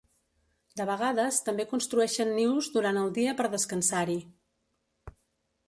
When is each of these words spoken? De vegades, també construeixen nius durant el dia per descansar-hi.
De 0.79 0.87
vegades, 0.89 1.37
també 1.49 1.65
construeixen 1.73 2.33
nius 2.39 2.69
durant 2.79 2.99
el 3.03 3.13
dia 3.19 3.37
per 3.43 3.47
descansar-hi. 3.57 4.19